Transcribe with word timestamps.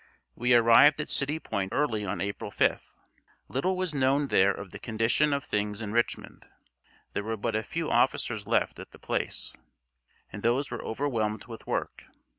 We 0.33 0.55
arrived 0.55 0.99
at 0.99 1.09
City 1.09 1.37
Point 1.39 1.73
early 1.75 2.03
on 2.07 2.21
April 2.21 2.49
5th. 2.49 2.95
Little 3.47 3.77
was 3.77 3.93
known 3.93 4.29
there 4.29 4.49
of 4.51 4.71
the 4.71 4.79
condition 4.79 5.31
of 5.31 5.43
things 5.43 5.79
in 5.79 5.91
Richmond. 5.91 6.47
There 7.13 7.23
were 7.23 7.37
but 7.37 7.55
a 7.55 7.61
few 7.61 7.87
officers 7.87 8.47
left 8.47 8.79
at 8.79 8.93
the 8.93 8.97
place, 8.97 9.53
and 10.33 10.41
those 10.41 10.71
were 10.71 10.83
overwhelmed 10.83 11.45
with 11.45 11.67
work. 11.67 12.05